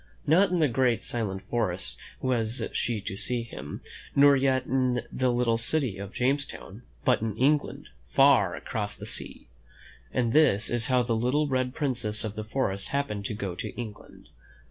[0.25, 3.81] Not in the great, silent forests was she to see him,
[4.15, 9.47] nor yet in the little city of Jamestown, but in England, far across the sea.
[10.11, 13.69] And this is how the Little Red Princess of the Forest happened to go to
[13.79, 14.29] England.